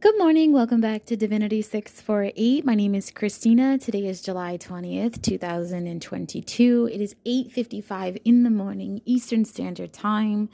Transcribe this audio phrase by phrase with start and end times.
[0.00, 0.54] Good morning.
[0.54, 2.64] Welcome back to Divinity 648.
[2.64, 3.76] My name is Christina.
[3.76, 6.88] Today is July 20th, 2022.
[6.90, 10.48] It is 8:55 in the morning Eastern Standard Time.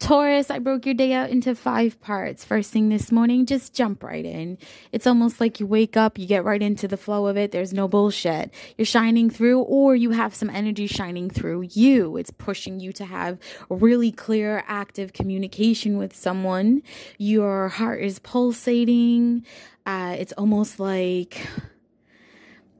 [0.00, 2.42] Taurus, I broke your day out into five parts.
[2.42, 4.56] First thing this morning, just jump right in.
[4.92, 7.52] It's almost like you wake up, you get right into the flow of it.
[7.52, 8.50] There's no bullshit.
[8.78, 12.16] You're shining through, or you have some energy shining through you.
[12.16, 16.82] It's pushing you to have really clear, active communication with someone.
[17.18, 19.44] Your heart is pulsating.
[19.84, 21.46] Uh, it's almost like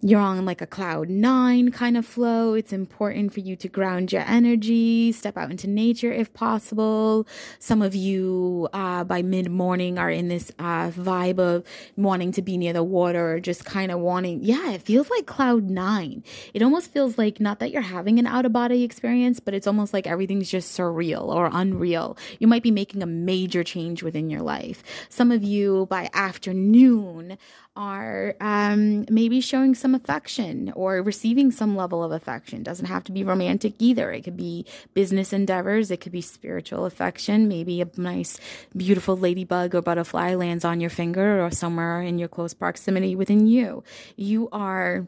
[0.02, 2.54] you're on like a cloud nine kind of flow.
[2.54, 7.27] It's important for you to ground your energy, step out into nature if possible.
[7.58, 11.64] Some of you, uh, by mid morning are in this, uh, vibe of
[11.96, 15.27] wanting to be near the water or just kind of wanting, yeah, it feels like
[15.27, 16.24] cloud nine.
[16.55, 19.66] It almost feels like not that you're having an out of body experience, but it's
[19.66, 22.16] almost like everything's just surreal or unreal.
[22.38, 24.82] You might be making a major change within your life.
[25.10, 27.36] Some of you by afternoon
[27.80, 32.62] are um, maybe showing some affection or receiving some level of affection.
[32.62, 34.12] Doesn't have to be romantic either.
[34.12, 35.91] It could be business endeavors.
[35.91, 37.48] It could be spiritual affection.
[37.48, 38.39] Maybe a nice,
[38.77, 43.47] beautiful ladybug or butterfly lands on your finger or somewhere in your close proximity within
[43.47, 43.83] you.
[44.15, 45.06] You are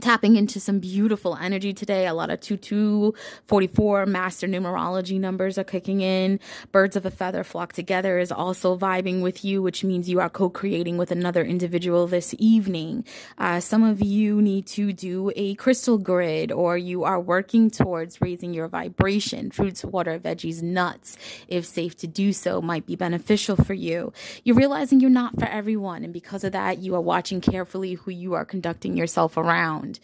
[0.00, 2.06] tapping into some beautiful energy today.
[2.06, 6.38] A lot of 2244 master numerology numbers are kicking in.
[6.72, 10.28] Birds of a feather flock together is also vibing with you, which means you are
[10.28, 13.04] co-creating with another individual this evening.
[13.38, 18.20] Uh, some of you need to do a crystal grid or you are working towards
[18.20, 19.50] raising your vibration.
[19.50, 21.16] Fruits, water, veggies, nuts,
[21.48, 24.12] if safe to do so, might be beneficial for you.
[24.44, 26.04] You're realizing you're not for everyone.
[26.04, 30.00] And because of that, you are watching carefully who you are conducting yourself around around.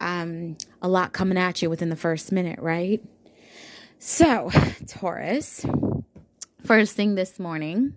[0.00, 3.02] Um, a lot coming at you within the first minute, right?
[3.98, 4.50] So,
[4.86, 5.64] Taurus,
[6.64, 7.94] first thing this morning,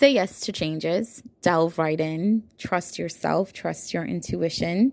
[0.00, 4.92] say yes to changes, delve right in, trust yourself, trust your intuition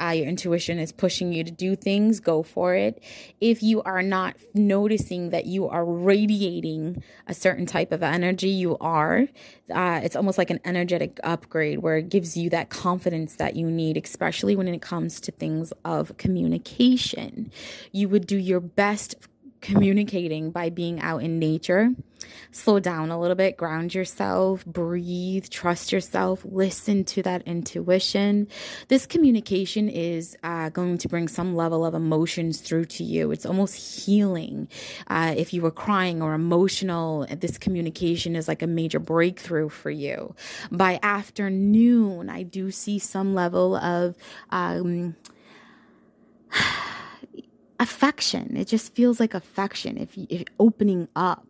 [0.00, 3.02] uh, your intuition is pushing you to do things, go for it.
[3.40, 8.78] If you are not noticing that you are radiating a certain type of energy, you
[8.78, 9.26] are.
[9.72, 13.70] Uh, it's almost like an energetic upgrade where it gives you that confidence that you
[13.70, 17.52] need, especially when it comes to things of communication.
[17.92, 19.14] You would do your best
[19.60, 21.90] communicating by being out in nature.
[22.52, 28.48] Slow down a little bit, ground yourself, breathe, trust yourself, listen to that intuition.
[28.88, 33.30] This communication is uh, going to bring some level of emotions through to you.
[33.30, 34.68] It's almost healing.
[35.06, 39.90] Uh, if you were crying or emotional, this communication is like a major breakthrough for
[39.90, 40.34] you.
[40.70, 44.16] By afternoon, I do see some level of.
[44.50, 45.16] Um,
[47.80, 48.56] affection.
[48.56, 51.49] It just feels like affection if, you, if opening up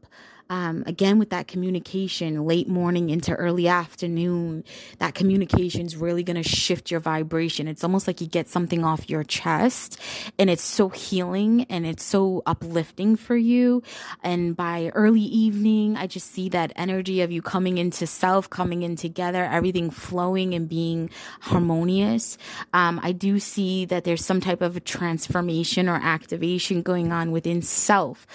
[0.51, 4.65] um, again with that communication late morning into early afternoon
[4.99, 7.69] that communication is really going to shift your vibration.
[7.69, 9.99] It's almost like you get something off your chest
[10.39, 13.83] and it's so healing and it's so uplifting for you.
[14.23, 18.83] And by early evening i just see that energy of you coming into self coming
[18.83, 22.37] in together everything flowing and being harmonious.
[22.73, 27.63] Um, i do see that there's some type of transformation or activation going on within
[27.63, 28.27] self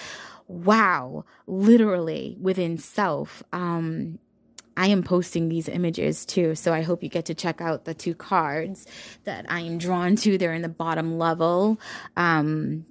[0.48, 3.44] wow, literally within self.
[3.52, 4.20] Um,
[4.78, 7.94] I am posting these images too, so I hope you get to check out the
[7.94, 8.86] two cards
[9.24, 10.38] that I am drawn to.
[10.38, 11.80] They're in the bottom level.
[12.18, 12.86] Um,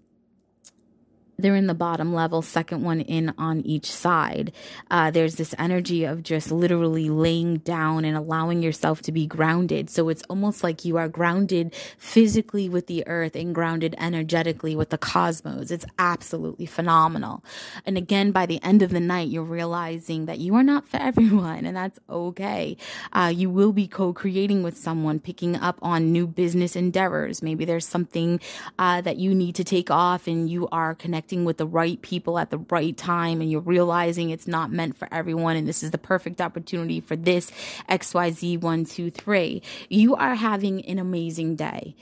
[1.39, 4.53] they're in the bottom level, second one in on each side.
[4.91, 9.91] Uh, there's this energy of just literally laying down and allowing yourself to be grounded.
[9.91, 14.91] So it's almost like you are grounded physically with the earth and grounded energetically with
[14.91, 15.71] the cosmos.
[15.71, 17.45] It's absolutely phenomenal.
[17.85, 20.97] And again, by the end of the night, you're realizing that you are not for
[21.05, 22.77] everyone, and that's okay.
[23.13, 27.43] Uh, you will be co creating with someone, picking up on new business endeavors.
[27.43, 28.41] Maybe there's something
[28.79, 32.03] uh, that you need to take off and you are connected connecting with the right
[32.03, 35.83] people at the right time and you're realizing it's not meant for everyone and this
[35.83, 37.51] is the perfect opportunity for this
[37.89, 41.97] XYZ123, you are having an amazing day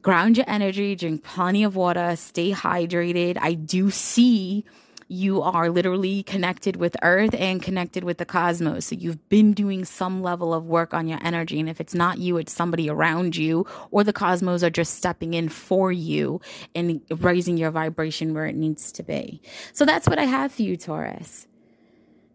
[0.00, 3.38] ground your energy, drink plenty of water, stay hydrated.
[3.40, 4.64] I do see
[5.08, 8.86] you are literally connected with earth and connected with the cosmos.
[8.86, 11.60] So you've been doing some level of work on your energy.
[11.60, 15.34] And if it's not you, it's somebody around you or the cosmos are just stepping
[15.34, 16.40] in for you
[16.74, 19.40] and raising your vibration where it needs to be.
[19.72, 21.46] So that's what I have for you, Taurus.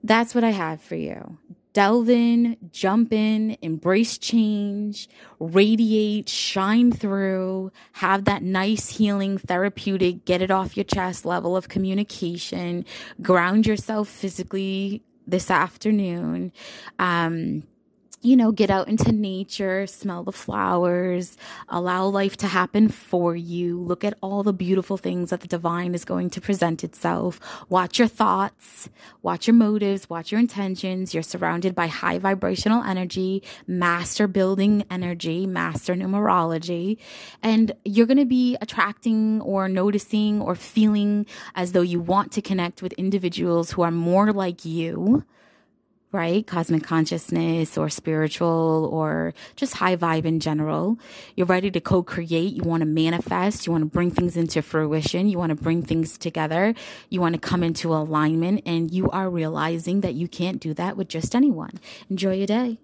[0.03, 1.37] That's what I have for you
[1.73, 10.41] delve in, jump in, embrace change, radiate, shine through, have that nice healing, therapeutic, get
[10.41, 12.85] it off your chest level of communication,
[13.21, 16.51] ground yourself physically this afternoon.
[16.97, 17.63] Um,
[18.21, 21.37] you know, get out into nature, smell the flowers,
[21.69, 23.79] allow life to happen for you.
[23.79, 27.39] Look at all the beautiful things that the divine is going to present itself.
[27.69, 28.89] Watch your thoughts,
[29.21, 31.13] watch your motives, watch your intentions.
[31.13, 36.97] You're surrounded by high vibrational energy, master building energy, master numerology,
[37.41, 41.25] and you're going to be attracting or noticing or feeling
[41.55, 45.23] as though you want to connect with individuals who are more like you
[46.11, 46.45] right?
[46.45, 50.97] Cosmic consciousness or spiritual or just high vibe in general.
[51.35, 52.53] You're ready to co create.
[52.53, 53.67] You want to manifest.
[53.67, 55.29] You want to bring things into fruition.
[55.29, 56.73] You want to bring things together.
[57.09, 60.97] You want to come into alignment and you are realizing that you can't do that
[60.97, 61.79] with just anyone.
[62.09, 62.79] Enjoy your day.